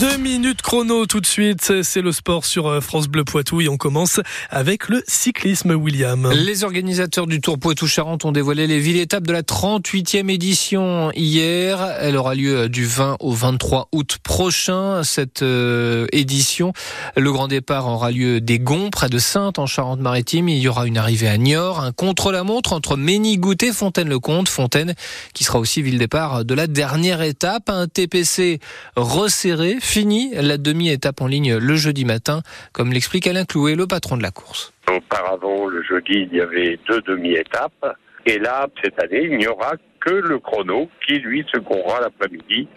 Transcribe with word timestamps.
Deux 0.00 0.16
minutes 0.16 0.62
chrono 0.62 1.04
tout 1.04 1.20
de 1.20 1.26
suite, 1.26 1.82
c'est 1.82 2.00
le 2.00 2.12
sport 2.12 2.46
sur 2.46 2.68
euh, 2.68 2.80
France 2.80 3.06
Bleu 3.06 3.22
Poitou 3.22 3.60
et 3.60 3.68
on 3.68 3.76
commence 3.76 4.18
avec 4.48 4.88
le 4.88 5.04
cyclisme 5.06 5.72
William. 5.72 6.30
Les 6.32 6.64
organisateurs 6.64 7.26
du 7.26 7.42
Tour 7.42 7.58
Poitou-Charentes 7.58 8.24
ont 8.24 8.32
dévoilé 8.32 8.66
les 8.66 8.78
villes 8.78 8.96
étapes 8.96 9.26
de 9.26 9.32
la 9.34 9.42
38e 9.42 10.30
édition 10.30 11.10
hier. 11.14 11.86
Elle 12.00 12.16
aura 12.16 12.34
lieu 12.34 12.70
du 12.70 12.86
20 12.86 13.18
au 13.20 13.32
23 13.32 13.88
août 13.92 14.16
prochain, 14.22 15.02
cette 15.04 15.42
euh, 15.42 16.06
édition. 16.12 16.72
Le 17.14 17.30
grand 17.30 17.48
départ 17.48 17.86
aura 17.86 18.10
lieu 18.10 18.40
des 18.40 18.58
Gonds, 18.58 18.88
près 18.88 19.10
de 19.10 19.18
Sainte 19.18 19.58
en 19.58 19.66
Charente-Maritime. 19.66 20.48
Il 20.48 20.60
y 20.60 20.68
aura 20.68 20.86
une 20.86 20.96
arrivée 20.96 21.28
à 21.28 21.36
Niort, 21.36 21.78
un 21.78 21.92
contre-la-montre 21.92 22.72
entre 22.72 22.96
Ménigouté 22.96 23.66
et 23.66 23.72
Fontaine-le-Comte. 23.72 24.48
Fontaine 24.48 24.94
qui 25.34 25.44
sera 25.44 25.58
aussi 25.58 25.82
ville 25.82 25.98
départ 25.98 26.46
de 26.46 26.54
la 26.54 26.66
dernière 26.66 27.20
étape. 27.20 27.68
Un 27.68 27.86
TPC 27.86 28.60
resserré 28.96 29.76
fini 29.90 30.30
la 30.36 30.56
demi-étape 30.56 31.20
en 31.20 31.26
ligne 31.26 31.56
le 31.56 31.74
jeudi 31.74 32.04
matin, 32.04 32.42
comme 32.72 32.92
l'explique 32.92 33.26
Alain 33.26 33.44
Clouet, 33.44 33.74
le 33.74 33.88
patron 33.88 34.16
de 34.16 34.22
la 34.22 34.30
course. 34.30 34.72
Auparavant, 34.88 35.66
le 35.66 35.82
jeudi, 35.82 36.28
il 36.30 36.38
y 36.38 36.40
avait 36.40 36.78
deux 36.88 37.00
demi-étapes. 37.00 37.96
Et 38.24 38.38
là, 38.38 38.68
cette 38.84 39.02
année, 39.02 39.24
il 39.24 39.38
n'y 39.38 39.48
aura 39.48 39.72
que 39.98 40.14
le 40.14 40.38
chrono 40.38 40.88
qui, 41.04 41.14
lui, 41.14 41.44
se 41.52 41.58
courra 41.58 42.00
l'après-midi 42.00 42.68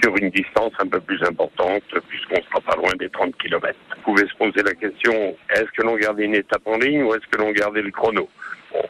sur 0.00 0.16
une 0.16 0.30
distance 0.30 0.72
un 0.78 0.86
peu 0.86 1.00
plus 1.00 1.22
importante, 1.22 1.82
puisqu'on 2.08 2.42
sera 2.42 2.60
pas 2.60 2.76
loin 2.76 2.92
des 2.98 3.08
30 3.08 3.36
km. 3.36 3.78
Vous 3.96 4.14
pouvez 4.14 4.26
se 4.28 4.34
poser 4.36 4.62
la 4.62 4.74
question, 4.74 5.36
est-ce 5.50 5.70
que 5.76 5.82
l'on 5.82 5.96
gardait 5.96 6.24
une 6.24 6.34
étape 6.34 6.66
en 6.66 6.78
ligne 6.78 7.02
ou 7.02 7.14
est-ce 7.14 7.26
que 7.26 7.38
l'on 7.38 7.52
gardait 7.52 7.82
le 7.82 7.90
chrono? 7.90 8.28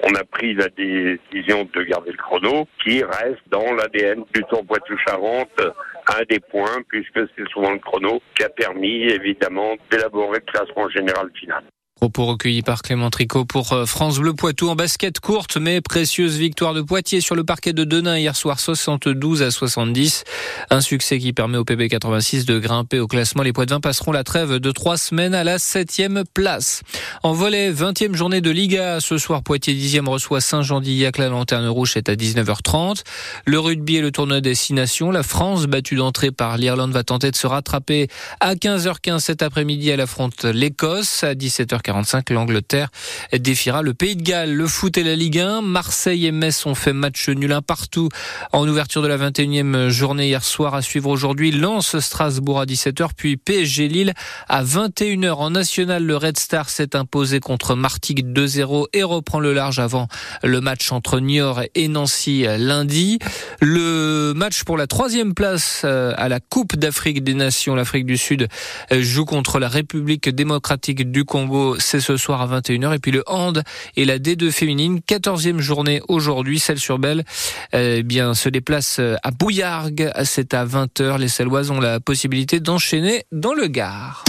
On 0.04 0.14
a 0.14 0.24
pris 0.24 0.54
la 0.54 0.68
décision 0.68 1.68
de 1.74 1.82
garder 1.82 2.12
le 2.12 2.16
chrono, 2.16 2.68
qui 2.82 3.02
reste 3.02 3.42
dans 3.48 3.72
l'ADN 3.74 4.24
du 4.32 4.42
Tour 4.44 4.64
Poitou-Charentes 4.64 5.60
un 6.08 6.22
des 6.28 6.40
points, 6.40 6.82
puisque 6.88 7.20
c'est 7.36 7.48
souvent 7.48 7.72
le 7.72 7.78
chrono 7.78 8.22
qui 8.36 8.44
a 8.44 8.48
permis 8.48 9.02
évidemment 9.04 9.74
d'élaborer 9.90 10.38
le 10.38 10.52
classement 10.52 10.88
général 10.88 11.30
final. 11.34 11.62
Propos 12.02 12.26
recueillis 12.26 12.62
par 12.62 12.82
Clément 12.82 13.10
Tricot 13.10 13.44
pour 13.44 13.72
euh, 13.72 13.86
France 13.86 14.18
Bleu 14.18 14.34
Poitou 14.34 14.68
en 14.68 14.74
basket 14.74 15.20
courte 15.20 15.56
mais 15.56 15.80
précieuse 15.80 16.36
victoire 16.36 16.74
de 16.74 16.82
Poitiers 16.82 17.20
sur 17.20 17.36
le 17.36 17.44
parquet 17.44 17.72
de 17.72 17.84
Denain 17.84 18.18
hier 18.18 18.34
soir 18.34 18.58
72 18.58 19.44
à 19.44 19.52
70. 19.52 20.24
Un 20.70 20.80
succès 20.80 21.20
qui 21.20 21.32
permet 21.32 21.58
au 21.58 21.64
PB 21.64 21.86
86 21.88 22.44
de 22.44 22.58
grimper 22.58 22.98
au 22.98 23.06
classement. 23.06 23.44
Les 23.44 23.52
Poitevins 23.52 23.78
passeront 23.78 24.10
la 24.10 24.24
trêve 24.24 24.56
de 24.56 24.72
trois 24.72 24.96
semaines 24.96 25.32
à 25.32 25.44
la 25.44 25.60
septième 25.60 26.24
place. 26.34 26.82
En 27.22 27.34
volet, 27.34 27.70
20e 27.70 28.16
journée 28.16 28.40
de 28.40 28.50
Liga. 28.50 28.98
Ce 28.98 29.16
soir, 29.16 29.44
Poitiers 29.44 29.74
10e 29.74 30.08
reçoit 30.08 30.40
Saint-Jean-d'Illac. 30.40 31.18
La 31.18 31.28
lanterne 31.28 31.68
rouge 31.68 31.96
est 31.96 32.08
à 32.08 32.16
19h30. 32.16 33.04
Le 33.46 33.60
rugby 33.60 33.98
et 33.98 34.00
le 34.00 34.10
tournoi 34.10 34.40
des 34.40 34.56
six 34.56 34.72
nations. 34.72 35.12
La 35.12 35.22
France, 35.22 35.66
battue 35.66 35.94
d'entrée 35.94 36.32
par 36.32 36.56
l'Irlande, 36.56 36.90
va 36.90 37.04
tenter 37.04 37.30
de 37.30 37.36
se 37.36 37.46
rattraper 37.46 38.08
à 38.40 38.56
15h15 38.56 39.20
cet 39.20 39.42
après-midi. 39.42 39.90
Elle 39.90 40.00
affronte 40.00 40.42
l'Écosse 40.46 41.22
à 41.22 41.34
17h40 41.34 41.91
l'Angleterre 42.30 42.88
défiera 43.32 43.82
le 43.82 43.94
Pays 43.94 44.16
de 44.16 44.22
Galles. 44.22 44.54
Le 44.54 44.66
foot 44.66 44.96
et 44.98 45.02
la 45.02 45.16
Ligue 45.16 45.38
1. 45.38 45.62
Marseille 45.62 46.26
et 46.26 46.32
Metz 46.32 46.66
ont 46.66 46.74
fait 46.74 46.92
match 46.92 47.28
nul 47.28 47.52
un 47.52 47.62
partout 47.62 48.08
en 48.52 48.66
ouverture 48.66 49.02
de 49.02 49.08
la 49.08 49.18
21e 49.18 49.88
journée 49.88 50.28
hier 50.28 50.44
soir. 50.44 50.74
À 50.74 50.82
suivre 50.82 51.10
aujourd'hui, 51.10 51.50
Lens 51.50 51.98
Strasbourg 51.98 52.60
à 52.60 52.64
17h, 52.64 53.10
puis 53.16 53.36
PSG 53.36 53.88
Lille 53.88 54.14
à 54.48 54.64
21h. 54.64 55.32
En 55.32 55.50
national, 55.50 56.04
le 56.04 56.16
Red 56.16 56.38
Star 56.38 56.68
s'est 56.68 56.96
imposé 56.96 57.40
contre 57.40 57.74
Martigues 57.74 58.26
2-0 58.26 58.86
et 58.92 59.02
reprend 59.02 59.40
le 59.40 59.52
large 59.52 59.78
avant 59.78 60.08
le 60.42 60.60
match 60.60 60.92
entre 60.92 61.20
Niort 61.20 61.62
et 61.74 61.88
Nancy 61.88 62.44
lundi. 62.58 63.18
Le 63.60 64.32
match 64.34 64.64
pour 64.64 64.76
la 64.76 64.86
troisième 64.86 65.34
place 65.34 65.82
euh, 65.84 66.12
à 66.16 66.28
la 66.28 66.40
Coupe 66.40 66.76
d'Afrique 66.76 67.22
des 67.22 67.34
Nations, 67.34 67.74
l'Afrique 67.74 68.06
du 68.06 68.16
Sud 68.16 68.48
joue 68.90 69.24
contre 69.24 69.58
la 69.58 69.68
République 69.68 70.28
démocratique 70.28 71.10
du 71.10 71.24
Congo 71.24 71.71
c'est 71.78 72.00
ce 72.00 72.16
soir 72.16 72.40
à 72.40 72.60
21h. 72.60 72.94
Et 72.94 72.98
puis 72.98 73.12
le 73.12 73.22
hand 73.26 73.62
et 73.96 74.04
la 74.04 74.18
D2 74.18 74.50
féminine, 74.50 75.00
14e 75.06 75.58
journée 75.58 76.00
aujourd'hui, 76.08 76.58
celle 76.58 76.78
sur 76.78 76.98
Belle, 76.98 77.24
eh 77.72 78.02
bien, 78.02 78.34
se 78.34 78.48
déplace 78.48 79.00
à 79.00 79.30
Bouillargues. 79.30 80.10
C'est 80.24 80.54
à 80.54 80.64
20h. 80.64 81.18
Les 81.18 81.28
Celloises 81.28 81.70
ont 81.70 81.80
la 81.80 82.00
possibilité 82.00 82.60
d'enchaîner 82.60 83.24
dans 83.32 83.54
le 83.54 83.66
Gard. 83.66 84.24